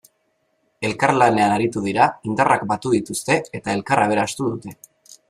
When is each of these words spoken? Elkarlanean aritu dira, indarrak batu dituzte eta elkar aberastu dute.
Elkarlanean 0.87 1.53
aritu 1.57 1.83
dira, 1.87 2.07
indarrak 2.29 2.65
batu 2.73 2.95
dituzte 2.97 3.37
eta 3.61 3.77
elkar 3.79 4.03
aberastu 4.07 4.49
dute. 4.49 4.75